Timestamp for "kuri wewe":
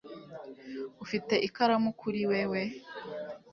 2.01-2.61